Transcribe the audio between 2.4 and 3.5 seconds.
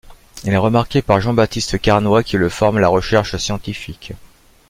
forme à la recherche